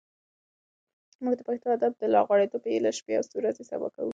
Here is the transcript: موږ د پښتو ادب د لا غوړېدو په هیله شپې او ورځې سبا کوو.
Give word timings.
موږ 1.23 1.33
د 1.37 1.41
پښتو 1.47 1.67
ادب 1.77 1.93
د 1.97 2.03
لا 2.13 2.21
غوړېدو 2.27 2.57
په 2.63 2.67
هیله 2.73 2.91
شپې 2.97 3.13
او 3.17 3.23
ورځې 3.39 3.63
سبا 3.71 3.87
کوو. 3.95 4.09